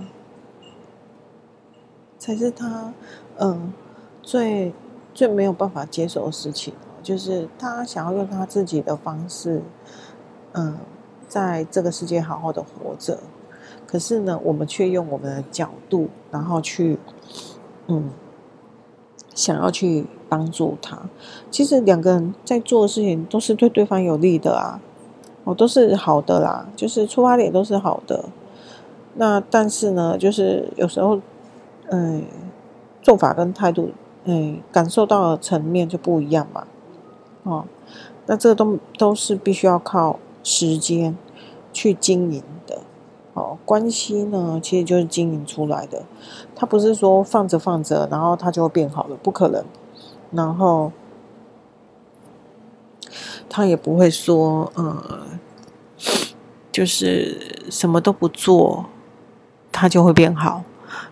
[2.17, 2.93] 才是他，
[3.37, 3.71] 嗯，
[4.23, 4.73] 最
[5.13, 6.73] 最没有办法接受的事情。
[7.01, 9.61] 就是他想要用他自己的方式，
[10.51, 10.77] 嗯，
[11.27, 13.19] 在这个世界好好的活着。
[13.87, 16.99] 可是呢，我们却用我们的角度，然后去，
[17.87, 18.09] 嗯，
[19.33, 20.99] 想要去帮助他。
[21.49, 24.81] 其实两个人在做的事情都是对对方有利的啊。
[25.49, 28.25] 哦，都是好的啦，就是出发点都是好的。
[29.15, 31.19] 那但是呢，就是有时候，
[31.89, 32.23] 嗯，
[33.01, 33.89] 做法跟态度，
[34.25, 36.67] 嗯，感受到的层面就不一样嘛。
[37.43, 37.65] 哦，
[38.27, 41.17] 那这都都是必须要靠时间
[41.73, 42.79] 去经营的。
[43.33, 46.03] 哦，关系呢，其实就是经营出来的，
[46.55, 49.63] 它不是说放着放着，然后它就会变好了，不可能。
[50.31, 50.91] 然后，
[53.49, 55.21] 他也不会说，呃，
[56.71, 58.85] 就是什么都不做，
[59.71, 60.63] 他就会变好，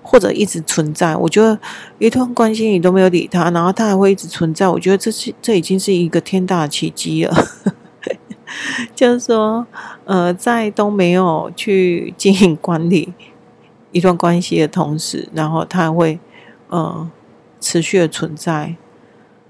[0.02, 1.15] 或者一直存在。
[1.15, 1.60] 我觉得
[2.00, 7.36] 一段关系你都没有理他，然后他还会一直存在，我觉得这是这已经是一个天大的奇迹了。
[8.95, 9.67] 就是说，
[10.06, 13.13] 呃，在都没有去经营管理
[13.91, 16.19] 一段关系的同时，然后他还会，
[16.69, 17.10] 呃，
[17.60, 18.76] 持续的存在，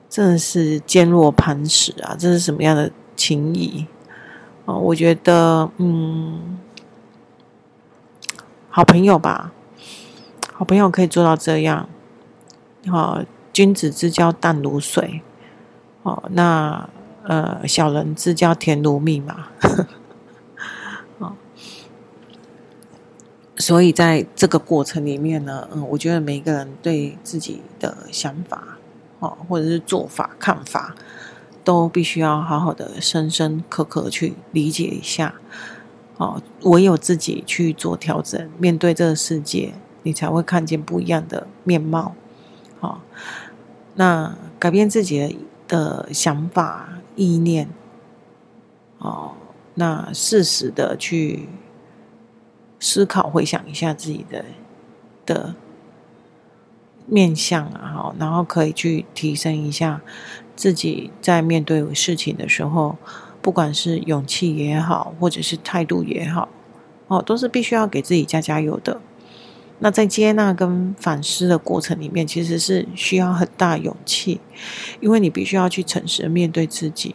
[0.09, 2.15] 真的是坚若磐石啊！
[2.17, 3.85] 这是什么样的情谊
[4.65, 4.75] 啊？
[4.75, 6.59] 我觉得，嗯，
[8.69, 9.51] 好朋友吧，
[10.53, 11.87] 好朋友可以做到这样，
[12.87, 15.21] 好，君子之交淡如水，
[16.03, 16.89] 哦，那。
[17.29, 19.49] 呃，小人之交甜如蜜嘛，
[23.57, 28.76] 所以在这个过程里面呢，嗯，我觉得每一个人对自己的想法，
[29.19, 30.95] 哦，或者是做法、看法，
[31.63, 35.35] 都必须要好好的、深深刻刻去理解一下，
[36.17, 42.15] 哦，唯有自己去做调整，面对这个世界，你才会看见不一样的面貌，
[42.79, 43.01] 好，
[43.95, 45.35] 那改变自己的
[45.67, 46.89] 的想法。
[47.19, 47.67] 意念，
[48.99, 49.31] 哦，
[49.73, 51.49] 那适时的去
[52.79, 54.45] 思考、回想一下自己的
[55.25, 55.55] 的
[57.07, 60.01] 面向啊，好，然后可以去提升一下
[60.55, 62.97] 自己在面对事情的时候，
[63.41, 66.49] 不管是勇气也好，或者是态度也好，
[67.07, 68.99] 哦，都是必须要给自己加加油的。
[69.79, 74.41] 那在接纳跟反思的过程里面，其实是需要很大勇气，
[74.99, 77.13] 因为你必须要去诚实的面对自己。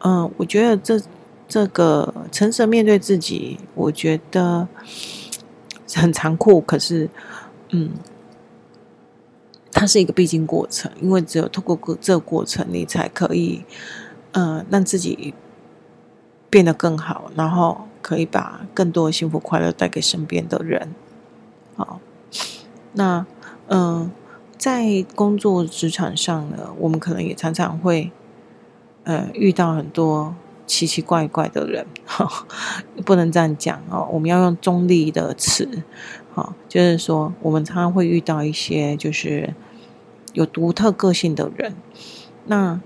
[0.00, 1.00] 嗯，我觉得这
[1.48, 4.66] 这个诚实的面对自己，我觉得
[5.94, 6.60] 很残酷。
[6.60, 7.08] 可是，
[7.70, 7.90] 嗯，
[9.78, 13.62] 它是一个必经过程，因为只有透过过这个过程，你才可以，
[14.32, 15.34] 嗯，让自己
[16.48, 20.94] 变得更好，然后可以把更多的幸福快乐带给身边的人。
[21.76, 22.00] 好，
[22.94, 23.26] 那
[23.68, 24.10] 嗯，
[24.56, 28.10] 在工作职场上呢，我们可能也常常会，
[29.04, 30.34] 呃，遇到很多
[30.66, 31.86] 奇奇怪怪的人，
[33.04, 35.68] 不能这样讲哦，我们要用中立的词，
[36.32, 39.54] 好，就是说，我们常常会遇到一些就是
[40.36, 41.74] 有独特个性的人，
[42.44, 42.80] 那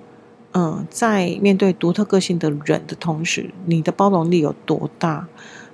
[0.52, 5.28] 嗯，在面对独特个性的人的同时，你的包容力有多大？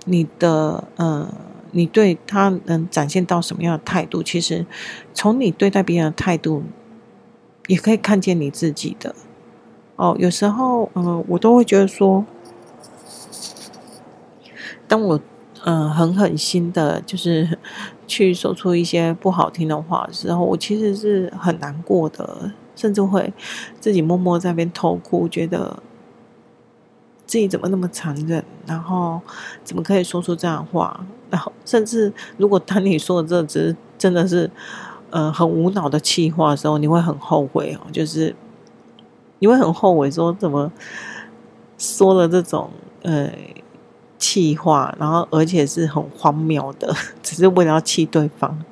[0.06, 1.28] 你的嗯。
[1.72, 4.22] 你对他能展现到什么样的态度？
[4.22, 4.64] 其实，
[5.12, 6.62] 从你对待别人的态度，
[7.66, 9.14] 也可以看见你自己的。
[9.96, 12.24] 哦，有时候，嗯、我都会觉得说，
[14.88, 15.20] 当我，
[15.64, 17.58] 嗯、呃，很狠心的，就是
[18.06, 23.32] 去说出一些不好听的话的时候，我其实是很难过的，甚至会
[23.80, 25.82] 自己默默在那边偷哭，觉得。
[27.28, 28.44] 自己怎么那么残忍？
[28.66, 29.20] 然后
[29.64, 31.04] 怎么可以说出这样的话？
[31.28, 34.48] 然后甚至如果当你说的这只真的是，
[35.10, 37.86] 呃，很无脑的气话的时候，你会很后悔哦。
[37.90, 38.32] 就是
[39.40, 40.70] 你会很后悔说怎么
[41.76, 42.70] 说了这种
[43.02, 43.28] 呃
[44.18, 48.62] 气话，然后而且是很荒谬的， 只是为了要气对方。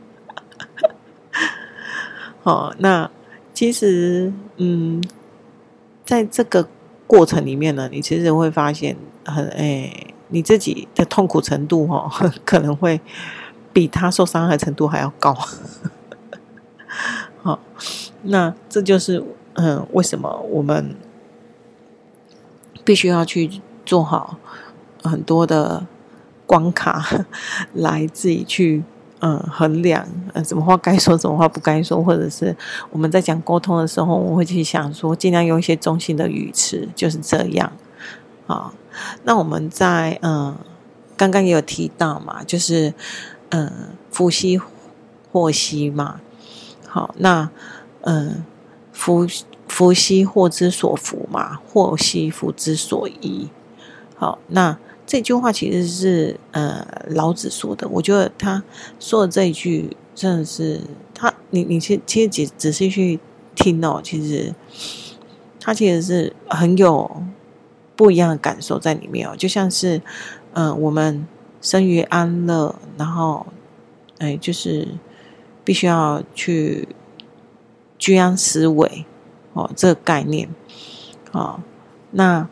[2.42, 3.10] 好， 那
[3.52, 5.02] 其实嗯，
[6.04, 6.68] 在这个。
[7.06, 12.10] 过程里面呢，你其实会发现很诶，你自己的痛苦程度哈，
[12.46, 12.98] 可能会
[13.74, 15.36] 比他受伤害程度还要高。
[17.42, 17.60] 好，
[18.22, 20.96] 那这就是嗯，为什么我们
[22.84, 24.38] 必须要去做好
[25.04, 25.86] 很多的
[26.46, 27.24] 关卡，
[27.72, 28.82] 来自己去。
[29.20, 32.54] 嗯，衡量，嗯，什么话该说，什么话不该说，或者是
[32.90, 37.72] 我们在讲沟通的时候，我会去想说，尽量用一些中性的语词，就是这样。
[38.46, 38.74] 好，
[39.22, 40.54] 那我们在嗯，
[41.16, 42.92] 刚刚也有提到嘛，就是
[43.48, 43.72] 嗯，
[44.10, 44.60] 福兮
[45.32, 46.20] 祸兮嘛。
[46.86, 47.48] 好，那
[48.02, 48.44] 嗯，
[48.92, 49.26] 福
[49.68, 53.48] 福兮祸之所伏嘛，祸兮福之所依。
[54.16, 54.76] 好，那。
[55.14, 58.60] 这句话其实是呃老子说的，我觉得他
[58.98, 60.80] 说的这一句真的是
[61.14, 63.20] 他，你你其其实仔仔细去
[63.54, 64.52] 听哦，其实
[65.60, 67.22] 他其实是很有
[67.94, 70.02] 不一样的感受在里面哦，就像是
[70.54, 71.24] 嗯、我们
[71.60, 73.46] 生于安乐，然后
[74.18, 74.88] 哎就是
[75.62, 76.88] 必须要去
[78.00, 79.04] 居安思危
[79.52, 80.48] 哦这个概念
[81.30, 81.60] 哦
[82.10, 82.48] 那。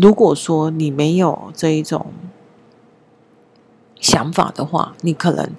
[0.00, 2.06] 如果说你没有这一种
[4.00, 5.50] 想法的话，你可能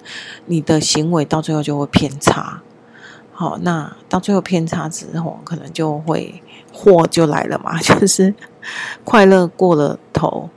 [0.46, 2.62] 你的行为到最后就会偏差。
[3.32, 8.34] 好，那到最后偏差之后，可能就会祸就来了嘛， 就是
[9.04, 10.48] 快乐过了头，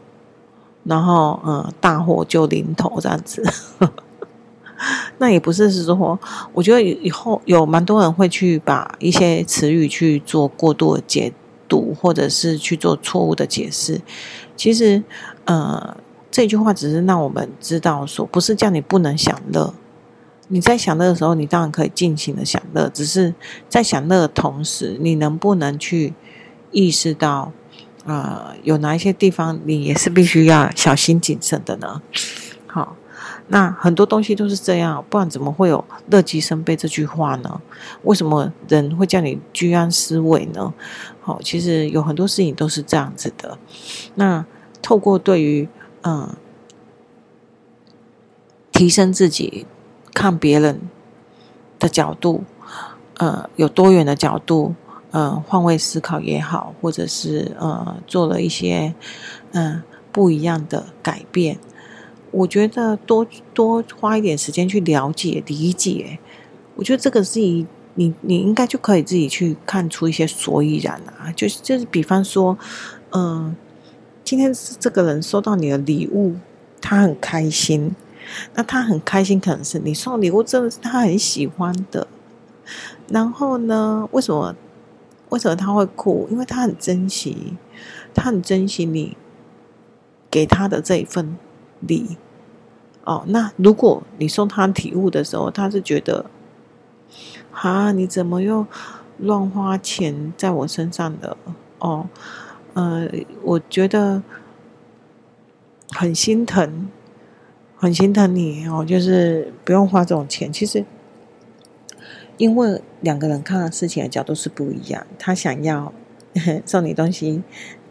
[0.85, 3.43] 然后嗯，大祸就临头这样子。
[5.17, 6.17] 那也不是是说，
[6.53, 11.33] 我觉得以后有蛮多人会去把一些词语去做过度的解
[11.73, 13.99] 读，或者是去做错误的解释。
[14.55, 15.03] 其实，
[15.45, 15.97] 呃，
[16.29, 19.73] 这句话只是让我们知道说，不是叫你不能享乐。
[20.49, 23.33] 你在享乐的时候，你当然可以尽情的享乐，只是
[23.67, 26.13] 在享乐的同时，你能不能去
[26.71, 27.51] 意识到，
[28.05, 31.99] 呃，有哪一些地方你也是必须要小心谨慎的呢？
[33.53, 37.61] 那很多东西都是这样，不然怎么会有乐极生悲这句话呢？
[38.01, 40.73] 为什么人会叫你居安思危呢？
[41.21, 43.57] 好，其实有很多事情都是这样子的。
[44.15, 44.43] 那
[44.81, 45.69] 透过对于
[46.01, 46.35] 嗯、
[48.71, 49.65] 提升自己。
[50.15, 50.79] 看别人
[51.79, 52.43] 的角度，
[53.17, 54.75] 呃，有多远的角度，
[55.09, 58.93] 呃，换位思考也好，或者是呃，做了一些
[59.53, 59.81] 嗯、
[60.11, 61.57] 不一样的改变。
[62.33, 66.17] 我觉得多多花一点时间去了解、理解，
[66.75, 71.31] 我觉得这个是一你你应该就可以自己去看出一些所以然啊。
[71.35, 72.57] 就是就是，比方说，
[73.11, 73.55] 嗯、
[74.23, 76.35] 今天是这个人收到你的礼物，
[76.81, 77.95] 他很开心。
[78.55, 82.07] 那他很开心，可能是你送礼物真的是他很喜欢的。
[83.09, 84.55] 然后呢，为什么
[85.29, 86.27] 为什么他会哭？
[86.31, 87.57] 因为他很珍惜，
[88.13, 89.17] 他很珍惜你
[90.31, 91.37] 给他的这一份
[91.87, 92.17] 礼。
[93.05, 96.25] 哦，那如果你送他礼物的时候，他是觉得，
[97.51, 98.65] 啊，你怎么又
[99.17, 101.35] 乱花钱在我身上的？
[101.79, 102.07] 哦，
[102.73, 103.09] 呃，
[103.43, 104.23] 我觉得
[105.89, 106.89] 很心疼。
[107.75, 110.53] 很心疼你哦，就是不用花这种钱。
[110.53, 110.85] 其实，
[112.37, 115.05] 因为两个人看的事情的角度是不一样。
[115.19, 115.91] 他想要
[116.65, 117.43] 送你东西，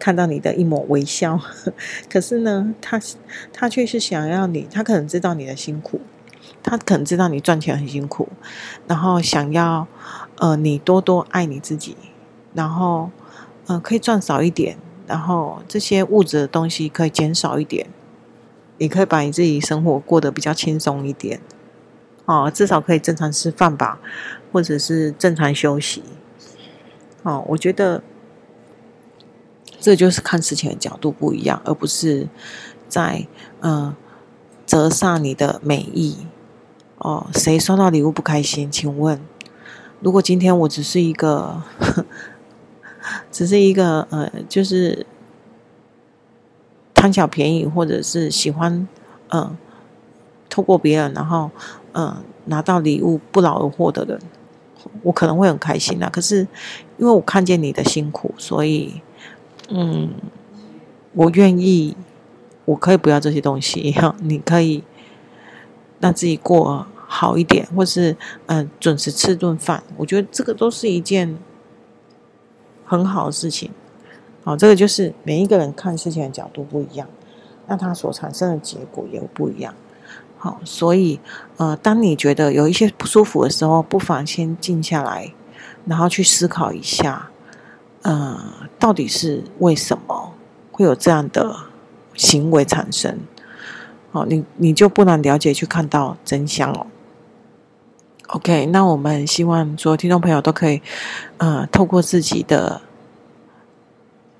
[0.02, 1.38] 看到你的一抹微笑，
[2.10, 3.00] 可是呢，他
[3.52, 4.66] 他却是想要你。
[4.68, 6.00] 他可能知道你的辛苦，
[6.60, 8.28] 他可能知道你赚钱很辛苦，
[8.88, 9.86] 然后想要
[10.38, 11.96] 呃你多多爱你自己，
[12.52, 13.12] 然后
[13.68, 14.76] 呃可以赚少一点，
[15.06, 17.86] 然后这些物质的东西可以减少一点。
[18.78, 21.40] 你可以把你自己生活过得比较轻松一点，
[22.24, 24.00] 哦，至少可以正常吃饭吧，
[24.50, 26.02] 或者是正常休息。
[27.22, 28.02] 哦，我觉得
[29.82, 32.28] 这就是看事情的角度不一样，而不是
[32.88, 33.26] 在
[33.60, 33.94] 嗯
[34.64, 36.16] 折煞你的美意。
[36.98, 38.70] 哦，谁收到礼物不开心？
[38.70, 39.20] 请问，
[40.00, 41.62] 如果今天我只是一个，
[43.32, 45.04] 只是一个呃，就是。
[46.94, 48.86] 贪小便宜，或者是喜欢，
[49.30, 49.56] 嗯，
[50.48, 51.50] 透过别人，然后，
[51.94, 52.14] 嗯，
[52.44, 54.20] 拿到礼物不劳而获的人，
[55.02, 56.08] 我可能会很开心啊。
[56.08, 56.46] 可是，
[56.98, 59.02] 因为我看见你的辛苦，所以，
[59.74, 60.10] 嗯，
[61.14, 61.96] 我愿意，
[62.66, 64.84] 我可以不要这些东西，你可以
[65.98, 68.14] 让自己过好一点，或是，
[68.46, 69.82] 嗯，准时吃顿饭。
[69.96, 71.38] 我觉得这个都是一件
[72.84, 73.70] 很好的事情。
[74.44, 77.08] 好，这个就是每一个人看事情的角度不一样，
[77.66, 79.74] 那他所产生的结果也不一样。
[80.36, 81.18] 好，所以
[81.56, 85.32] 呃，当你觉得有一些不舒服的时候，不妨先静下来，
[85.86, 87.30] 然后去思考一下，
[88.02, 90.34] 呃，到底是为什么
[90.70, 91.56] 会有这样的
[92.14, 93.18] 行为产生？
[94.12, 96.86] 好，你你就不难了解去看到真相哦。
[98.28, 100.82] OK，那我们希望所有听众朋友都可以
[101.38, 102.82] 呃，透过自己的。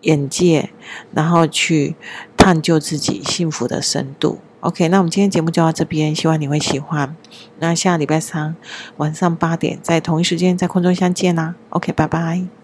[0.03, 0.71] 眼界，
[1.13, 1.95] 然后去
[2.37, 4.41] 探究自己幸福的深度。
[4.59, 7.17] OK，那我们今天节目就到这边，希望你会喜欢。
[7.61, 8.57] 那下礼拜三
[8.97, 11.55] 晚上八点，在同一时间在空中相见啦。
[11.71, 12.62] OK，拜拜。